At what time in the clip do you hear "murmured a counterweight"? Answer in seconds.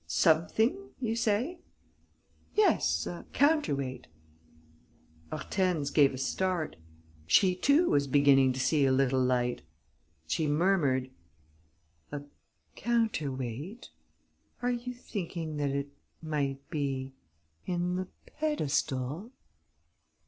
10.47-13.91